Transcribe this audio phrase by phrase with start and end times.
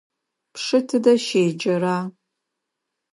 [0.53, 1.97] Пшы тыдэ щеджэра?